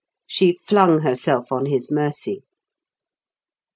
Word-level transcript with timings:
She 0.25 0.53
flung 0.53 1.01
herself 1.01 1.51
on 1.51 1.67
his 1.67 1.91
mercy. 1.91 2.43